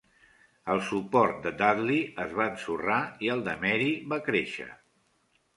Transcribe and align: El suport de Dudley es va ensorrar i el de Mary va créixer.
El 0.75 0.79
suport 0.85 1.43
de 1.43 1.51
Dudley 1.59 1.99
es 2.25 2.33
va 2.39 2.49
ensorrar 2.53 2.97
i 3.27 3.33
el 3.37 3.47
de 3.49 3.55
Mary 3.67 3.95
va 4.15 4.23
créixer. 4.31 4.71